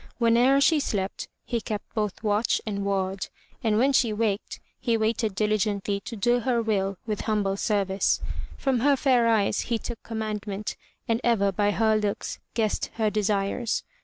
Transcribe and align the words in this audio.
Whene'er 0.19 0.59
she 0.59 0.79
slept, 0.79 1.27
he 1.45 1.61
kept 1.61 1.93
both 1.93 2.23
watch 2.23 2.59
and 2.65 2.83
ward, 2.83 3.27
and 3.63 3.77
when 3.77 3.93
she 3.93 4.11
waked, 4.11 4.59
he 4.79 4.97
waited 4.97 5.35
diligently 5.35 5.99
to 6.05 6.15
do 6.15 6.39
her 6.39 6.59
will 6.59 6.97
with 7.05 7.21
himible 7.25 7.55
service. 7.55 8.19
From 8.57 8.79
her 8.79 8.95
fair 8.95 9.27
eyes 9.27 9.59
he 9.69 9.77
took 9.77 10.01
commandment 10.01 10.75
and 11.07 11.21
ever 11.23 11.51
by 11.51 11.69
her 11.69 11.95
looks 11.97 12.39
guessed 12.55 12.89
her 12.95 13.11
desires. 13.11 13.83